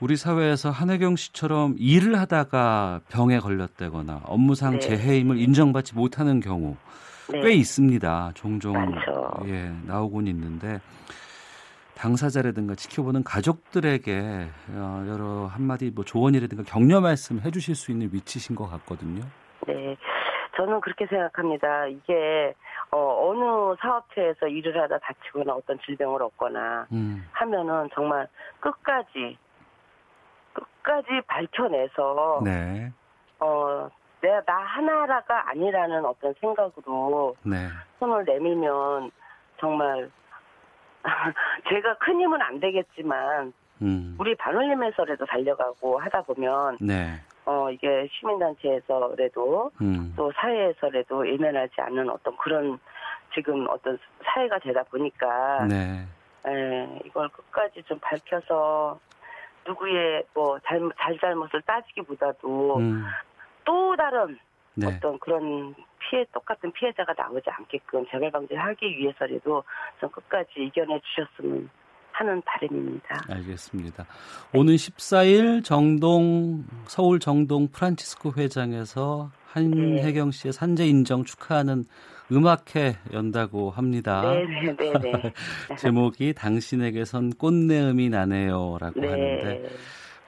[0.00, 0.04] 음.
[0.04, 4.78] 우리 사회에서 한혜경 씨처럼 일을 하다가 병에 걸렸다거나 업무상 네.
[4.80, 6.76] 재해임을 인정받지 못하는 경우
[7.30, 7.40] 네.
[7.42, 8.32] 꽤 있습니다.
[8.34, 9.30] 종종 많죠.
[9.46, 10.80] 예 나오곤 있는데
[11.94, 18.68] 당사자라든가 지켜보는 가족들에게 어, 여러 한마디 뭐 조언이라든가 격려 말씀 해주실 수 있는 위치신 것
[18.70, 19.22] 같거든요.
[19.66, 19.96] 네.
[20.56, 21.86] 저는 그렇게 생각합니다.
[21.86, 22.54] 이게
[22.90, 28.26] 어, 어느 사업체에서 일을 하다 다치거나 어떤 질병을 얻거나 음, 하면은 정말
[28.58, 29.38] 끝까지
[30.82, 32.92] 끝까지 밝혀내서 네,
[33.38, 33.88] 어
[34.20, 39.10] 내가 나 하나라가 아니라는 어떤 생각으로 네, 손을 내밀면
[39.58, 40.10] 정말
[41.68, 44.16] 제가 큰 힘은 안 되겠지만 음.
[44.18, 47.14] 우리 반올림에서라도 달려가고 하다 보면 네.
[47.46, 50.12] 어 이게 시민단체에서라도 음.
[50.16, 52.78] 또 사회에서라도 예면하지 않는 어떤 그런
[53.34, 56.06] 지금 어떤 사회가 되다 보니까 네.
[56.48, 58.98] 예, 이걸 끝까지 좀 밝혀서
[59.66, 63.04] 누구의 뭐 잘못 잘잘못을 따지기보다도 음.
[63.64, 64.38] 또 다른
[64.74, 64.86] 네.
[64.86, 69.62] 어떤 그런 피해 똑같은 피해자가 나오지 않게끔 재발 방지를 하기 위해서라도
[70.00, 71.70] 좀 끝까지 이겨내 주셨으면
[72.12, 73.24] 하는 바람입니다.
[73.30, 74.04] 알겠습니다.
[74.54, 81.84] 오는 14일 정동 서울 정동 프란치스코 회장에서 한혜경 씨의 산재 인정 축하하는
[82.32, 84.22] 음악회 연다고 합니다.
[84.22, 85.32] 네네네네.
[85.78, 89.68] 제목이 당신에게선 꽃내음이 나네요라고 하는데 네.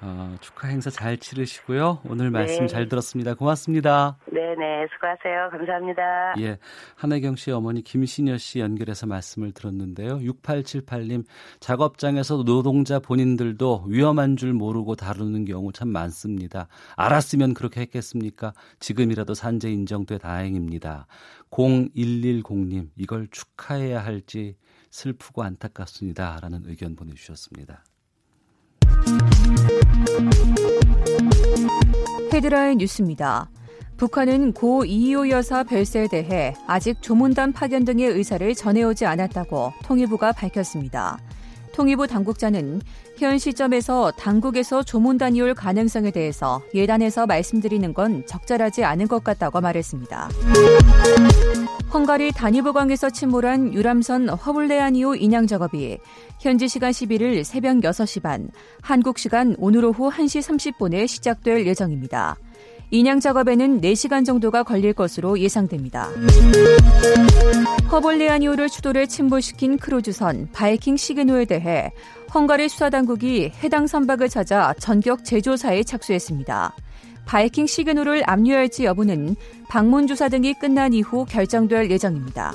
[0.05, 2.01] 어, 축하 행사 잘 치르시고요.
[2.09, 2.67] 오늘 말씀 네.
[2.67, 3.35] 잘 들었습니다.
[3.35, 4.17] 고맙습니다.
[4.27, 4.89] 네네.
[4.93, 5.51] 수고하세요.
[5.51, 6.35] 감사합니다.
[6.41, 6.59] 예,
[6.97, 10.19] 한혜경 씨 어머니 김신여 씨 연결해서 말씀을 들었는데요.
[10.19, 11.25] 6878님
[11.61, 16.67] 작업장에서 노동자 본인들도 위험한 줄 모르고 다루는 경우 참 많습니다.
[16.97, 18.55] 알았으면 그렇게 했겠습니까?
[18.81, 21.07] 지금이라도 산재 인정돼 다행입니다.
[21.51, 24.57] 0110님 이걸 축하해야 할지
[24.91, 27.85] 슬프고 안타깝습니다라는 의견 보내주셨습니다.
[32.33, 33.51] 헤드라인 뉴스입니다.
[33.97, 41.19] 북한은 고 이희호 여사 별세에 대해 아직 조문단 파견 등의 의사를 전해오지 않았다고 통일부가 밝혔습니다.
[41.73, 42.81] 통일부 당국자는
[43.19, 50.29] 현 시점에서 당국에서 조문단이 올 가능성에 대해서 예단해서 말씀드리는 건 적절하지 않은 것 같다고 말했습니다.
[51.93, 55.99] 헝가리 다니브강에서 침몰한 유람선 허블레아니오 인양 작업이
[56.41, 58.49] 현지 시간 11일 새벽 6시 반,
[58.81, 62.37] 한국 시간 오늘 오후 1시 30분에 시작될 예정입니다.
[62.91, 66.09] 인양 작업에는 4시간 정도가 걸릴 것으로 예상됩니다.
[67.91, 71.93] 허블레아니호를 추돌해 침몰시킨 크루즈선 바이킹 시긴호에 대해
[72.35, 76.75] 헝가리 수사당국이 해당 선박을 찾아 전격 재조사에 착수했습니다.
[77.27, 79.37] 바이킹 시긴호를 압류할지 여부는
[79.69, 82.53] 방문 조사 등이 끝난 이후 결정될 예정입니다.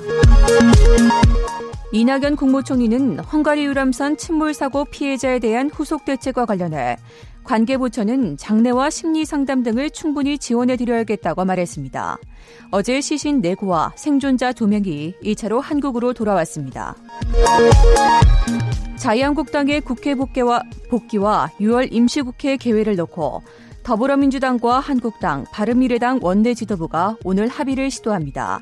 [1.92, 6.96] 이낙연 국무총리는 헝가리 유람선 침몰 사고 피해자에 대한 후속 대책과 관련해
[7.44, 12.18] 관계부처는 장례와 심리 상담 등을 충분히 지원해 드려야겠다고 말했습니다.
[12.70, 16.94] 어제 시신 4구와 생존자 2명이 2차로 한국으로 돌아왔습니다.
[18.96, 23.42] 자유한국당의 국회 복귀와, 복귀와 6월 임시국회 개회를 놓고
[23.88, 28.60] 더불어민주당과 한국당, 바른미래당 원내 지도부가 오늘 합의를 시도합니다.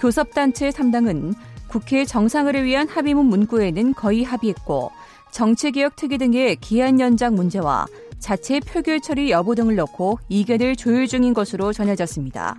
[0.00, 1.36] 교섭단체 3당은
[1.68, 4.90] 국회 정상화를 위한 합의문 문구에는 거의 합의했고
[5.30, 7.86] 정치개혁 특위 등의 기한 연장 문제와
[8.18, 12.58] 자체 표결 처리 여부 등을 놓고 이견을 조율 중인 것으로 전해졌습니다.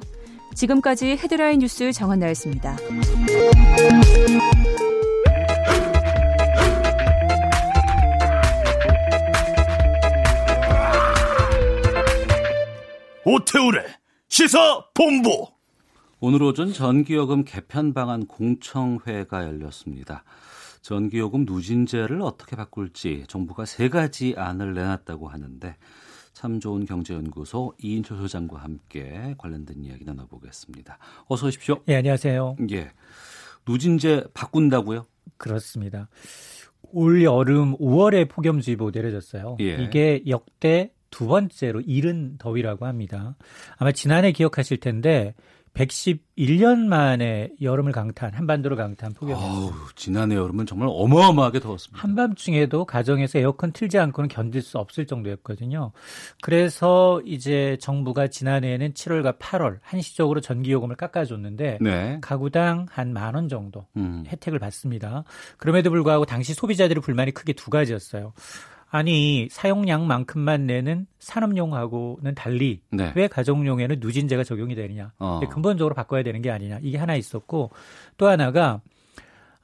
[0.54, 2.78] 지금까지 헤드라인 뉴스 정한나였습니다.
[13.28, 13.84] 오태우래
[14.28, 15.48] 시사 본부.
[16.20, 20.24] 오늘 오전 전기요금 개편 방안 공청회가 열렸습니다.
[20.84, 25.76] 전기요금 누진제를 어떻게 바꿀지 정부가 세 가지 안을 내놨다고 하는데
[26.34, 31.00] 참 좋은 경제연구소 이인철 소장과 함께 관련된 이야기 나눠보겠습니다.
[31.28, 31.82] 어서 오십시오.
[31.88, 32.58] 예, 안녕하세요.
[32.74, 32.92] 예.
[33.68, 35.08] 누진제 바꾼다고요?
[35.38, 36.10] 그렇습니다.
[36.92, 39.58] 올 여름 5월에 폭염주의보 내려졌어요.
[39.62, 39.84] 예.
[39.84, 43.38] 이게 역대 두 번째로 이른 더위라고 합니다.
[43.78, 45.34] 아마 지난해 기억하실 텐데
[45.76, 49.76] 111년 만에 여름을 강타한 한반도를 강타한 폭염이었습니다.
[49.76, 52.02] 아우, 지난해 여름은 정말 어마어마하게 더웠습니다.
[52.02, 55.92] 한밤중에도 가정에서 에어컨 틀지 않고는 견딜 수 없을 정도였거든요.
[56.42, 62.20] 그래서 이제 정부가 지난해에는 7월과 8월 한시적으로 전기요금을 깎아줬는데 네.
[62.22, 64.24] 가구당 한 만 원 정도 음.
[64.28, 65.24] 혜택을 받습니다.
[65.58, 68.32] 그럼에도 불구하고 당시 소비자들의 불만이 크게 두 가지였어요.
[68.90, 73.12] 아니 사용량만큼만 내는 산업용하고는 달리 네.
[73.16, 75.42] 왜 가정용에는 누진제가 적용이 되느냐 어.
[75.50, 77.72] 근본적으로 바꿔야 되는 게 아니냐 이게 하나 있었고
[78.18, 78.82] 또 하나가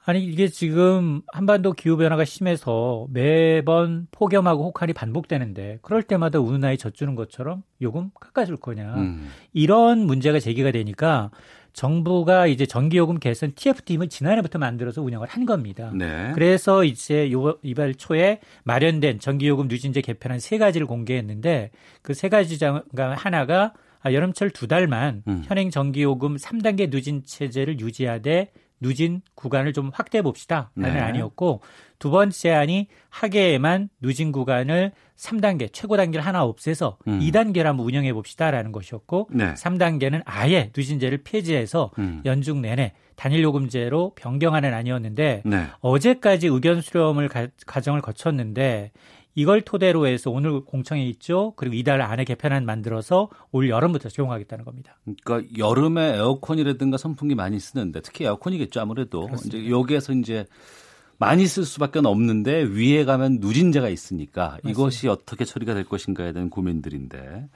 [0.04, 6.76] 아니 이게 지금 한반도 기후 변화가 심해서 매번 폭염하고 혹한이 반복되는데 그럴 때마다 우는 나이
[6.76, 9.30] 젖주는 것처럼 요금 깎아줄 거냐 음.
[9.52, 11.30] 이런 문제가 제기가 되니까
[11.72, 15.90] 정부가 이제 전기요금 개선 TF팀을 지난해부터 만들어서 운영을 한 겁니다.
[15.94, 16.32] 네.
[16.34, 21.70] 그래서 이제 요 이달 초에 마련된 전기요금 누진제 개편안 세 가지를 공개했는데
[22.02, 25.42] 그 세 가지 중 하나가 아, 여름철 두 달만 음.
[25.44, 28.50] 현행 전기요금 3단계 누진 체제를 유지하되
[28.82, 30.70] 누진 구간을 좀 확대해 봅시다.
[30.74, 31.00] 라는 네.
[31.00, 31.62] 안이었고
[31.98, 37.20] 두 번째 안이 하계에만 누진 구간을 3단계 최고 단계를 하나 없애서 음.
[37.20, 39.54] 2단계로 한번 운영해 봅시다라는 것이었고 네.
[39.54, 42.22] 3단계는 아예 누진제를 폐지해서 음.
[42.24, 45.66] 연중 내내 단일 요금제로 변경하는 안이었는데 네.
[45.80, 48.90] 어제까지 의견 수렴을 가, 과정을 거쳤는데
[49.34, 51.54] 이걸 토대로 해서 오늘 공청회 있죠.
[51.56, 54.98] 그리고 이달 안에 개편안 만들어서 올 여름부터 적용하겠다는 겁니다.
[55.24, 59.58] 그러니까 여름에 에어컨이라든가 선풍기 많이 쓰는데 특히 에어컨이겠죠 아무래도 그렇습니다.
[59.58, 60.44] 이제 여기에서 이제
[61.18, 67.48] 많이 쓸 수밖에 없는데 위에 가면 누진제가 있으니까 이것이 어떻게 처리가 될 것인가에 대한 고민들인데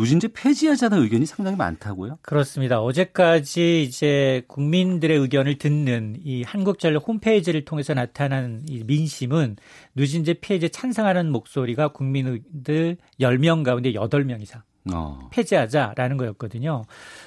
[0.00, 2.20] 누진제 폐지하자는 의견이 상당히 많다고요?
[2.22, 2.80] 그렇습니다.
[2.80, 9.56] 어제까지 이제 국민들의 의견을 듣는 이 한국전력 홈페이지를 통해서 나타난 이 민심은
[9.94, 14.62] 누진제 폐지에 찬성하는 목소리가 국민들 10명 가운데 8명 이상.
[14.90, 15.28] 어.
[15.32, 16.84] 폐지하자라는 거였거든요.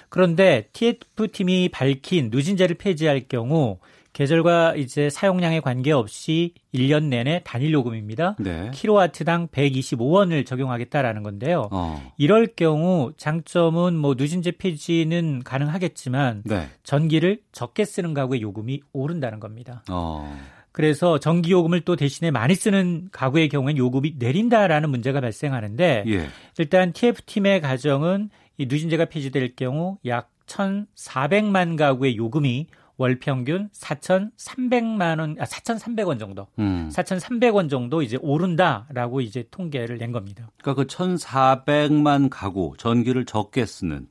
[0.10, 3.78] 그런데 TF팀이 밝힌 누진제를 폐지할 경우
[4.14, 8.36] 계절과 이제 사용량에 관계없이 1년 내내 단일 요금입니다.
[8.40, 8.70] 네.
[8.72, 11.70] 킬로와트당 125원을 적용하겠다라는 건데요.
[11.72, 12.12] 어.
[12.18, 16.68] 이럴 경우 장점은 뭐 누진제 폐지는 가능하겠지만 네.
[16.84, 19.84] 전기를 적게 쓰는 가구의 요금이 오른다는 겁니다.
[19.90, 20.32] 어.
[20.72, 26.28] 그래서 전기 요금을 또 대신에 많이 쓰는 가구의 경우에는 요금이 내린다라는 문제가 발생하는데 예.
[26.58, 35.36] 일단 TF팀의 가정은 이 누진제가 폐지될 경우 약 1,400만 가구의 요금이 월 평균 4,300만 원,
[35.40, 36.90] 아, 4,300원 정도, 음.
[36.92, 40.50] 4,300원 정도 이제 오른다라고 이제 통계를 낸 겁니다.
[40.62, 44.08] 그러니까 그 1,400만 가구 전기를 적게 쓰는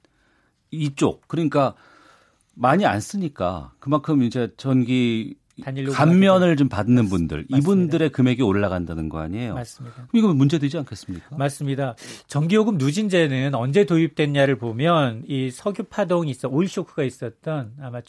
[0.70, 1.74] 이쪽 그러니까
[2.54, 5.36] 많이 안 쓰니까 그만큼 이제 전기
[5.92, 7.58] 감면을 좀 받는 분들 맞습니다.
[7.58, 9.54] 이분들의 금액이 올라간다는 거 아니에요?
[9.54, 10.06] 맞습니다.
[10.08, 11.36] 그럼 이거 문제 되지 않겠습니까?
[11.36, 11.94] 맞습니다.
[12.26, 18.00] 전기요금 누진제는 언제 도입됐냐를 보면 이 석유 파동이 있어 오일 쇼크가 있었던 아마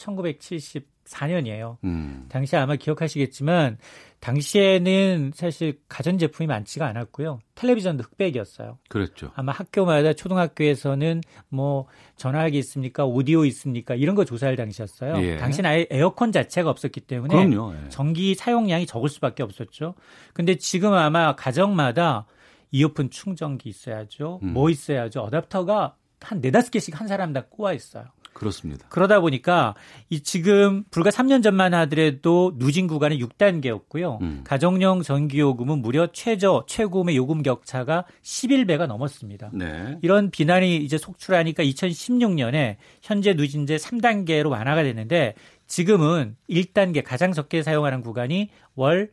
[1.04, 1.76] 1974년이에요.
[1.84, 2.26] 음.
[2.28, 3.78] 당시 아마 기억하시겠지만
[4.20, 7.40] 당시에는 사실 가전 제품이 많지가 않았고요.
[7.54, 8.78] 텔레비전도 흑백이었어요.
[8.88, 9.30] 그랬죠.
[9.34, 11.86] 아마 학교마다 초등학교에서는 뭐
[12.16, 13.04] 전화기 있습니까?
[13.04, 13.94] 오디오 있습니까?
[13.94, 15.22] 이런 거 조사할 당시였어요.
[15.22, 15.36] 예.
[15.36, 17.74] 당시는 아예 에어컨 자체가 없었기 때문에 그럼요.
[17.74, 17.88] 예.
[17.90, 19.94] 전기 사용량이 적을 수밖에 없었죠.
[20.32, 22.26] 근데 지금 아마 가정마다
[22.70, 24.40] 이어폰 충전기 있어야죠.
[24.42, 24.54] 음.
[24.54, 25.28] 뭐 있어야죠.
[25.28, 28.06] 어댑터가 한 네다섯 개씩 한 사람 다 꼬아 있어요.
[28.34, 28.86] 그렇습니다.
[28.88, 29.74] 그러다 보니까
[30.10, 34.20] 이 지금 불과 3년 전만 하더라도 누진 구간은 6단계였고요.
[34.20, 34.40] 음.
[34.44, 39.50] 가정용 전기요금은 무려 최저 최고음의 요금 격차가 11배가 넘었습니다.
[39.54, 39.98] 네.
[40.02, 45.34] 이런 비난이 이제 속출하니까 2016년에 현재 누진제 3단계로 완화가 됐는데
[45.66, 49.10] 지금은 1단계 가장 적게 사용하는 구간이 월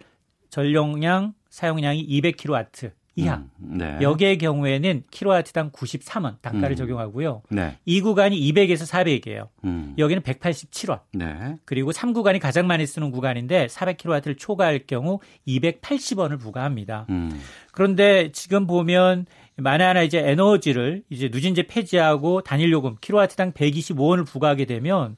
[0.49, 3.43] 전용량 사용량이 200kW 이하.
[3.59, 3.97] 음, 네.
[4.01, 6.77] 여기의 경우에는 킬로와트당 93원 단가를 음.
[6.77, 7.41] 적용하고요.
[7.49, 7.77] 네.
[7.85, 9.49] 이 구간이 200에서 400이에요.
[9.65, 9.93] 음.
[9.97, 11.01] 여기는 187원.
[11.13, 11.57] 네.
[11.65, 17.05] 그리고 3구간이 가장 많이 쓰는 구간인데 400kW를 초과할 경우 280원을 부과합니다.
[17.09, 17.37] 음.
[17.73, 19.25] 그런데 지금 보면
[19.57, 25.17] 만에 하나 이제 에너지를 이제 누진제 폐지하고 단일 요금 킬로와트당 125원을 부과하게 되면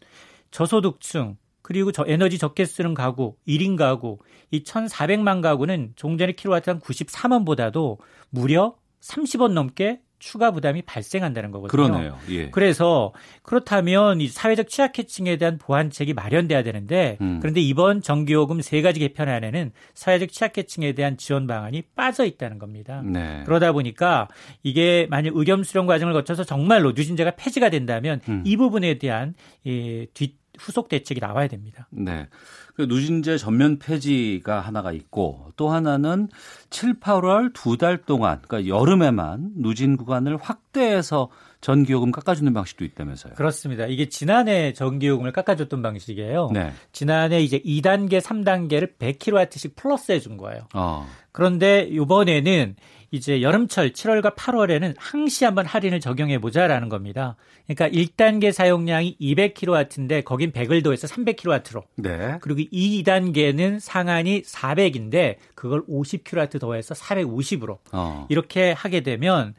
[0.49, 4.19] 저소득층 그리고 저 에너지 적게 쓰는 가구, 1인 가구,
[4.51, 7.97] 이 1,400만 가구는 종전의 킬로와트당 93원보다도
[8.29, 11.69] 무려 30원 넘게 추가 부담이 발생한다는 거거든요.
[11.69, 12.17] 그러네요.
[12.29, 12.49] 예.
[12.49, 17.39] 그래서 그렇다면 이 사회적 취약계층에 대한 보완책이 마련돼야 되는데 음.
[17.41, 23.01] 그런데 이번 전기요금 세 가지 개편안에는 사회적 취약계층에 대한 지원 방안이 빠져 있다는 겁니다.
[23.03, 23.43] 네.
[23.45, 24.29] 그러다 보니까
[24.63, 28.43] 이게 만약 의견 수렴 과정을 거쳐서 정말로 누진제가 폐지가 된다면 음.
[28.45, 29.33] 이 부분에 대한
[29.65, 31.87] 이 뒤, 후속 대책이 나와야 됩니다.
[31.91, 32.27] 네.
[32.75, 36.27] 그 누진제 전면 폐지가 하나가 있고 또 하나는
[36.69, 41.29] 7, 8월 두 달 동안 그러니까 여름에만 누진 구간을 확대해서
[41.61, 43.33] 전기요금 깎아주는 방식도 있다면서요.
[43.35, 43.85] 그렇습니다.
[43.87, 46.49] 이게 지난해 전기요금을 깎아줬던 방식이에요.
[46.53, 46.73] 네.
[46.91, 50.67] 지난해 이제 2단계, 3단계를 100kW씩 플러스해 준 거예요.
[50.73, 51.07] 어.
[51.31, 52.75] 그런데 이번에는
[53.13, 57.35] 이제 여름철 7월과 8월에는 항시 한번 할인을 적용해 보자라는 겁니다.
[57.67, 62.39] 그러니까 1단계 사용량이 200kW인데 거긴 100을 더해서 300kW로 네.
[62.41, 68.25] 그리고 2단계는 상한이 400인데 그걸 50kW 더해서 450으로 어.
[68.29, 69.53] 이렇게 하게 되면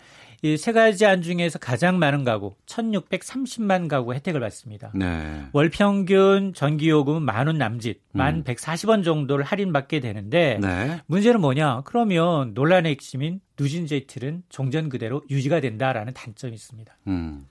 [0.44, 4.92] 이 세 가지 안 중에서 가장 많은 가구 1,630만 가구 혜택을 받습니다.
[4.94, 5.46] 네.
[5.54, 8.44] 월 평균 전기요금은 만원 남짓, 만 음.
[8.44, 11.00] 140원 정도를 할인받게 되는데 네.
[11.06, 11.80] 문제는 뭐냐?
[11.86, 16.94] 그러면 논란의 핵심인 누진제 틀은 종전 그대로 유지가 된다라는 단점이 있습니다.
[17.06, 17.46] 음.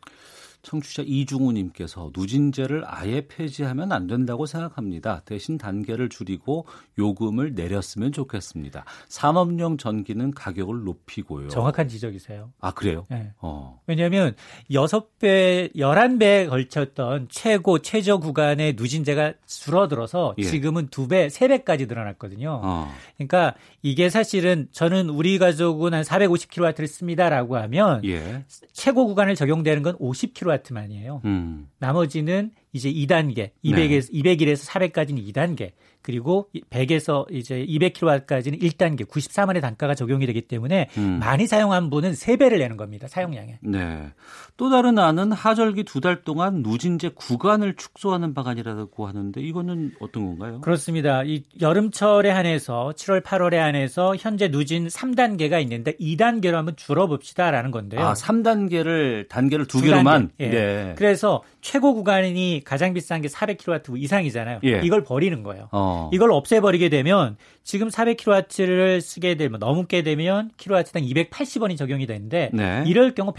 [0.63, 5.21] 청취자 이중우님께서 누진제를 아예 폐지하면 안 된다고 생각합니다.
[5.25, 6.65] 대신 단계를 줄이고
[6.97, 8.85] 요금을 내렸으면 좋겠습니다.
[9.09, 11.49] 산업용 전기는 가격을 높이고요.
[11.49, 12.51] 정확한 지적이세요.
[12.61, 13.05] 아 그래요?
[13.09, 13.31] 네.
[13.39, 13.79] 어.
[13.87, 14.35] 왜냐하면
[14.71, 20.43] 6배, 11배에 걸쳤던 최고 최저 구간의 누진제가 줄어들어서 예.
[20.43, 22.61] 지금은 2배, 3배까지 늘어났거든요.
[22.63, 22.91] 어.
[23.17, 28.45] 그러니까 이게 사실은 저는 우리 가족은 한 450kW를 씁니다라고 하면 예.
[28.71, 31.21] 최고 구간을 적용되는 건 50kW 만이에요.
[31.25, 31.69] 음.
[31.79, 35.71] 나머지는 이제 2단계, 200에서 201에서 400까지는 2단계,
[36.01, 41.19] 그리고 100에서 이제 200kW까지는 1단계, 94만의 단가가 적용이 되기 때문에 음.
[41.19, 43.07] 많이 사용한 분은 3배를 내는 겁니다.
[43.07, 43.59] 사용량에.
[43.61, 44.11] 네.
[44.57, 50.59] 또 다른 안은 하절기 두 달 동안 누진제 구간을 축소하는 방안이라고 하는데 이거는 어떤 건가요?
[50.59, 51.23] 그렇습니다.
[51.23, 58.01] 이 여름철에 한해서 7월, 8월에 한해서 현재 누진 3단계가 있는데 2단계로 한번 줄어봅시다라는 건데요.
[58.01, 60.29] 아, 3단계를 단계를 두 두 개로만.
[60.37, 60.45] 단계.
[60.45, 60.49] 예.
[60.49, 60.95] 네.
[60.97, 64.59] 그래서 최고 구간이 가장 비싼 게 400kW 이상이잖아요.
[64.65, 64.81] 예.
[64.83, 65.69] 이걸 버리는 거예요.
[65.71, 66.09] 어.
[66.13, 72.83] 이걸 없애버리게 되면 지금 400kW를 쓰게 되면 넘게 되면 킬로와트당 280원이 적용이 되는데 네.
[72.85, 73.33] 이럴 경우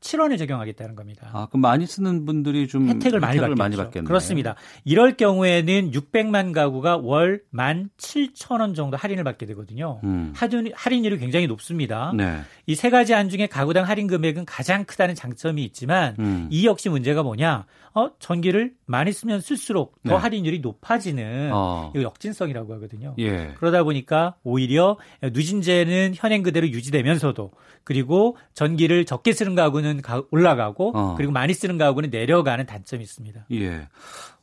[0.00, 1.30] 187원을 적용하겠다는 겁니다.
[1.32, 3.56] 아, 그럼 많이 쓰는 분들이 좀 혜택을 많이 받겠죠.
[3.56, 4.06] 많이 받겠네요.
[4.06, 4.54] 그렇습니다.
[4.84, 10.00] 이럴 경우에는 600만 가구가 월 17,000원 정도 할인을 받게 되거든요.
[10.04, 10.32] 음.
[10.34, 12.12] 할인, 할인율이 굉장히 높습니다.
[12.16, 12.40] 네.
[12.66, 16.48] 이세 가지 안 중에 가구당 할인 금액은 가장 크다는 장점이 있지만 음.
[16.50, 17.66] 이 역시 문제가 뭐냐?
[17.92, 20.16] 어, 전기를 많이 쓰면 쓸수록 더 네.
[20.16, 21.90] 할인율이 높아지는 어.
[21.94, 23.14] 이거 역진성이라고 하거든요.
[23.18, 23.52] 예.
[23.56, 27.50] 그러다 보니까 오히려 누진제는 현행 그대로 유지되면서도
[27.84, 31.14] 그리고 전기를 적게 쓰는 가구는 가- 올라가고 어.
[31.16, 33.46] 그리고 많이 쓰는 가구는 내려가는 단점이 있습니다.
[33.52, 33.88] 예.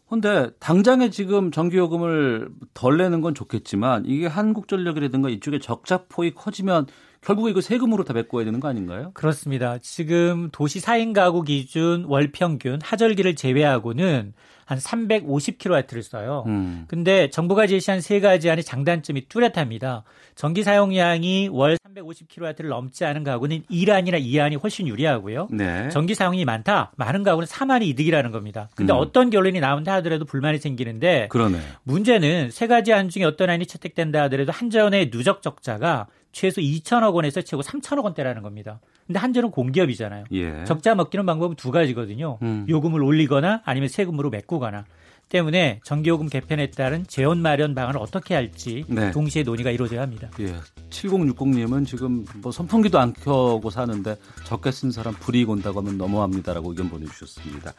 [0.09, 6.85] 근데 당장에 지금 전기요금을 덜 내는 건 좋겠지만 이게 한국전력이라든가 이쪽에 적자폭이 커지면
[7.19, 9.11] 결국에 이거 세금으로 다 메꿔야 되는 거 아닌가요?
[9.13, 9.77] 그렇습니다.
[9.79, 14.33] 지금 도시 4인 가구 기준 월 평균 하절기를 제외하고는
[14.67, 16.43] 한 350kW를 써요.
[16.45, 16.83] 음.
[16.89, 20.03] 근데 정부가 제시한 세 가지 안에 장단점이 뚜렷합니다.
[20.35, 25.47] 전기 사용량이 월 350kW를 넘지 않은 가구는 1안이나 2안이 훨씬 유리하고요.
[25.51, 25.87] 네.
[25.87, 26.91] 전기 사용이 많다.
[26.97, 28.67] 많은 가구는 3안이 이득이라는 겁니다.
[28.75, 28.97] 근데 음.
[28.99, 31.59] 어떤 결론이 나온다 하더라도 불만이 생기는데 그러네.
[31.83, 36.07] 문제는 세 가지 안 중에 어떤 안이 채택된다 하더라도 한전의 누적 적자가
[36.37, 38.79] 최소 2천억 원에서 최고 3천억 원대라는 겁니다.
[39.07, 40.25] 근데 한전은 공기업이잖아요.
[40.33, 40.63] 예.
[40.65, 42.37] 적자 먹기는 방법은 두 가지거든요.
[42.43, 42.63] 음.
[42.69, 44.85] 요금을 올리거나 아니면 세금으로 메꾸거나.
[45.29, 49.11] 때문에 전기요금 개편에 따른 재원 마련 방안을 어떻게 할지 네.
[49.11, 50.29] 동시에 논의가 이루어져야 합니다.
[50.39, 50.55] 예.
[50.91, 54.15] 7060님은 지금 뭐 선풍기도 안 켜고 사는데
[54.45, 57.73] 적게 쓴 사람 불이익 온다고 하면 너무합니다라고 의견 보내주셨습니다.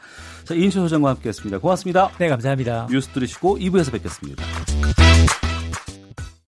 [0.45, 1.59] 자, 인수 소장과 함께 했습니다.
[1.59, 2.11] 고맙습니다.
[2.19, 2.89] 네, 감사합니다.
[2.91, 4.43] 뉴스 들으시고 2부에서 뵙겠습니다.